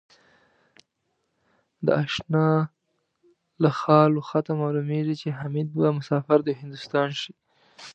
د 1.85 1.87
آشناله 2.03 3.71
خال 3.79 4.11
و 4.15 4.21
خطه 4.29 4.51
معلومېږي 4.61 5.15
ـ 5.17 5.19
چې 5.21 5.27
حمیدبه 5.39 5.87
مسافر 5.99 6.39
دهندوستان 6.49 7.09
شي 7.19 7.33